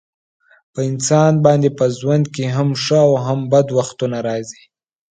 [0.73, 4.63] په انسان باندې په ژوند کې هم ښه او هم بد وختونه راځي.